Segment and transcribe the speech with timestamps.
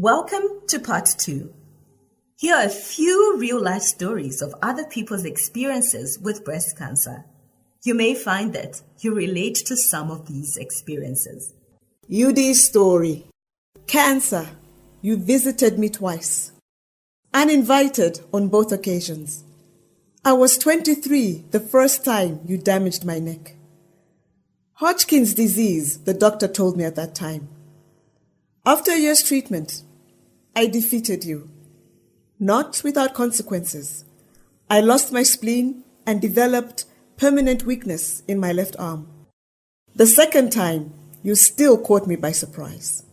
[0.00, 1.52] Welcome to part two.
[2.36, 7.24] Here are a few real life stories of other people's experiences with breast cancer.
[7.82, 11.52] You may find that you relate to some of these experiences.
[12.08, 13.26] Udie's story.
[13.88, 14.46] Cancer.
[15.02, 16.52] You visited me twice.
[17.34, 19.42] Uninvited on both occasions.
[20.24, 23.56] I was 23 the first time you damaged my neck.
[24.74, 27.48] Hodgkin's disease, the doctor told me at that time.
[28.64, 29.82] After a year's treatment,
[30.58, 31.48] I defeated you.
[32.40, 34.04] Not without consequences.
[34.68, 36.84] I lost my spleen and developed
[37.16, 39.06] permanent weakness in my left arm.
[39.94, 43.04] The second time, you still caught me by surprise.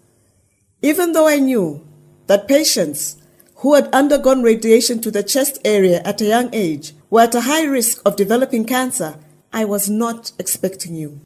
[0.82, 1.88] Even though I knew
[2.26, 3.18] that patients
[3.58, 7.42] who had undergone radiation to the chest area at a young age were at a
[7.42, 9.20] high risk of developing cancer,
[9.54, 11.22] I was not expecting you.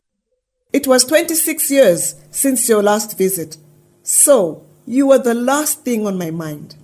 [0.74, 3.56] It was 26 years since your last visit,
[4.04, 6.76] so you were the last thing on my mind.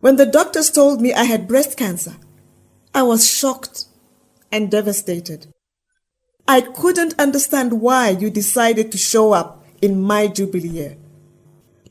[0.00, 2.16] When the doctors told me I had breast cancer,
[2.92, 3.84] I was shocked
[4.50, 5.46] and devastated.
[6.48, 10.96] I couldn't understand why you decided to show up in my jubilee year.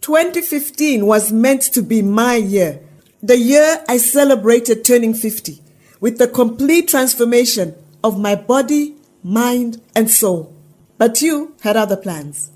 [0.01, 2.81] 2015 was meant to be my year,
[3.21, 5.61] the year I celebrated turning 50
[6.01, 10.53] with the complete transformation of my body, mind, and soul.
[10.97, 12.51] But you had other plans.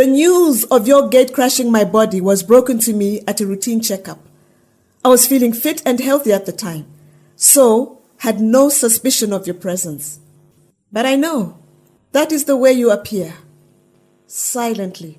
[0.00, 3.82] The news of your gate crashing my body was broken to me at a routine
[3.82, 4.18] checkup.
[5.04, 6.86] I was feeling fit and healthy at the time,
[7.36, 10.18] so had no suspicion of your presence.
[10.90, 11.58] But I know
[12.12, 13.34] that is the way you appear.
[14.26, 15.18] Silently,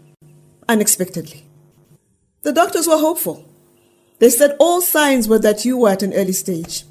[0.67, 1.45] unexpectedly.
[2.41, 3.47] The doctors were hopeful.
[4.17, 6.85] They said all signs were that you were at an early stage.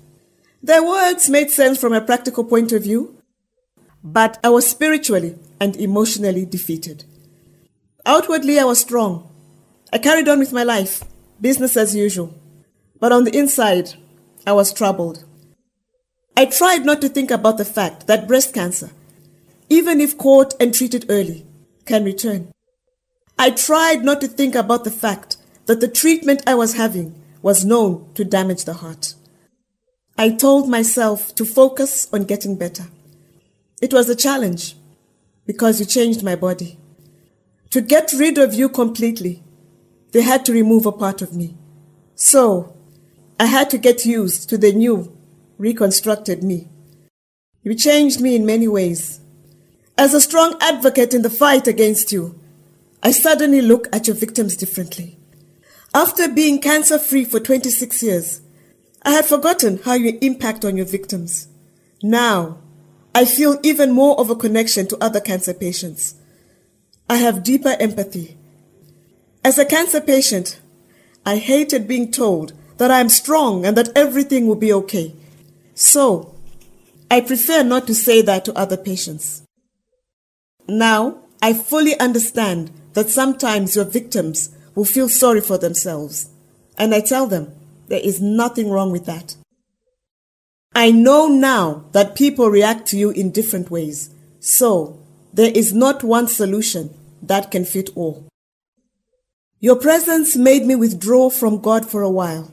[0.62, 3.20] Their words made sense from a practical point of view,
[4.04, 7.02] but I was spiritually and emotionally defeated.
[8.06, 9.28] Outwardly, I was strong.
[9.92, 11.04] I carried on with my life,
[11.40, 12.34] business as usual.
[12.98, 13.94] But on the inside,
[14.46, 15.24] I was troubled.
[16.36, 18.91] I tried not to think about the fact that breast cancer,
[19.69, 21.47] even if caught and treated early,
[21.84, 22.52] can return.
[23.38, 25.36] I tried not to think about the fact
[25.66, 29.14] that the treatment I was having was known to damage the heart.
[30.19, 32.84] I told myself to focus on getting better.
[33.80, 34.76] It was a challenge
[35.46, 36.78] because you changed my body.
[37.70, 39.44] To get rid of you completely,
[40.10, 41.56] they had to remove a part of me.
[42.16, 42.76] So,
[43.38, 45.16] I had to get used to the new,
[45.56, 46.69] reconstructed me.
[47.62, 49.20] You changed me in many ways.
[49.97, 52.41] As a strong advocate in the fight against you,
[53.04, 55.16] I suddenly look at your victims differently.
[55.94, 58.41] After being cancer free for 26 years,
[59.02, 61.47] I had forgotten how you impact on your victims.
[62.02, 62.58] Now,
[63.14, 66.16] I feel even more of a connection to other cancer patients.
[67.10, 68.37] I have deeper empathy.
[69.43, 70.60] As a cancer patient,
[71.26, 75.16] I hated being told that I am strong and that everything will be okay.
[75.75, 76.37] So,
[77.10, 79.43] I prefer not to say that to other patients.
[80.69, 86.28] Now, I fully understand that sometimes your victims will feel sorry for themselves,
[86.78, 87.50] and I tell them
[87.88, 89.34] there is nothing wrong with that.
[90.76, 95.00] I know now that people react to you in different ways, so
[95.34, 98.28] there is not one solution that can fit all.
[99.58, 102.50] Your presence made me withdraw from God for a while.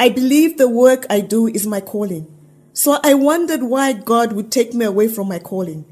[0.00, 2.26] I believe the work I do is my calling.
[2.72, 5.84] So I wondered why God would take me away from my calling,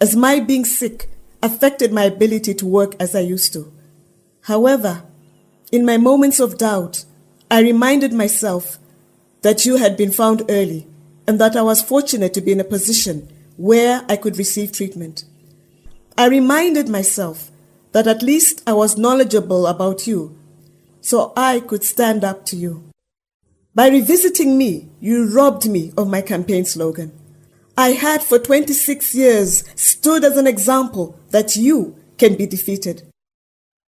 [0.00, 1.08] as my being sick
[1.42, 3.72] affected my ability to work as I used to.
[4.42, 5.04] However,
[5.72, 7.04] in my moments of doubt,
[7.50, 8.78] I reminded myself
[9.42, 10.86] that you had been found early
[11.26, 15.24] and that I was fortunate to be in a position where I could receive treatment.
[16.18, 17.50] I reminded myself
[17.92, 20.38] that at least I was knowledgeable about you,
[21.02, 22.90] so I could stand up to you.
[23.74, 27.12] By revisiting me, you robbed me of my campaign slogan.
[27.76, 33.02] I had for 26 years stood as an example that you can be defeated.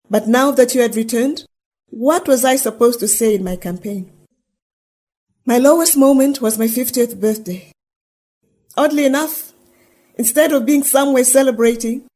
[0.09, 1.45] But now that you had returned,
[1.89, 4.11] what was I supposed to say in my campaign?
[5.45, 7.71] My lowest moment was my 50th birthday.
[8.75, 9.53] Oddly enough,
[10.17, 12.08] instead of being somewhere celebrating,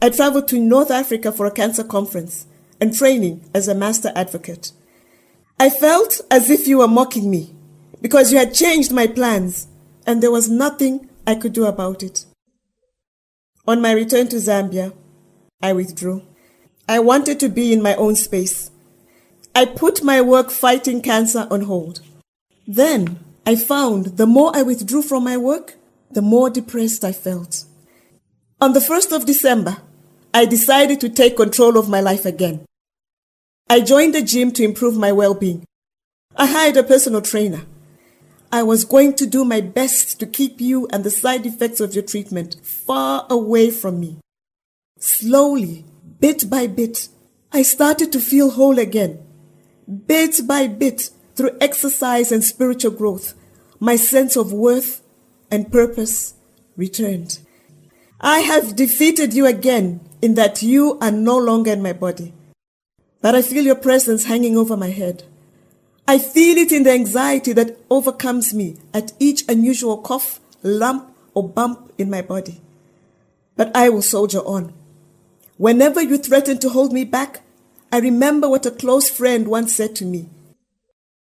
[0.00, 2.46] I traveled to North Africa for a cancer conference
[2.80, 4.72] and training as a master advocate.
[5.58, 7.54] I felt as if you were mocking me
[8.00, 9.66] because you had changed my plans
[10.06, 12.24] and there was nothing I could do about it.
[13.66, 14.94] On my return to Zambia,
[15.60, 16.22] I withdrew.
[16.88, 18.70] I wanted to be in my own space.
[19.54, 22.00] I put my work fighting cancer on hold.
[22.66, 25.76] Then I found the more I withdrew from my work,
[26.10, 27.64] the more depressed I felt.
[28.60, 29.76] On the 1st of December,
[30.34, 32.66] I decided to take control of my life again.
[33.70, 35.64] I joined a gym to improve my well-being.
[36.34, 37.66] I hired a personal trainer.
[38.50, 41.94] I was going to do my best to keep you and the side effects of
[41.94, 44.18] your treatment far away from me.
[44.98, 45.84] Slowly,
[46.18, 47.08] bit by bit,
[47.52, 49.20] I started to feel whole again.
[50.06, 53.34] Bit by bit, through exercise and spiritual growth,
[53.78, 55.00] my sense of worth
[55.48, 56.34] and purpose
[56.76, 57.38] returned.
[58.20, 62.32] I have defeated you again in that you are no longer in my body.
[63.20, 65.22] But I feel your presence hanging over my head.
[66.06, 71.48] I feel it in the anxiety that overcomes me at each unusual cough, lump, or
[71.48, 72.60] bump in my body.
[73.56, 74.72] But I will soldier on.
[75.56, 77.42] Whenever you threaten to hold me back,
[77.92, 80.28] I remember what a close friend once said to me.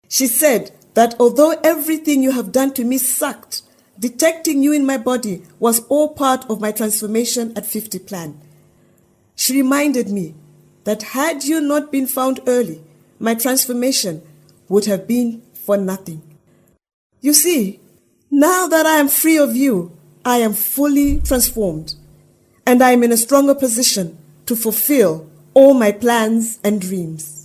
[0.10, 3.62] She said that although everything you have done to me sucked,
[4.00, 8.40] detecting you in my body was all part of my transformation at 50 plan.
[9.36, 10.36] She reminded me
[10.84, 12.82] that had you not been found early,
[13.20, 14.22] my transformation
[14.70, 16.22] would have been for nothing.
[17.22, 17.80] You see,
[18.30, 21.96] now that I am free of you, I am fully transformed,
[22.66, 27.43] and I am in a stronger position to fulfill all my plans and dreams.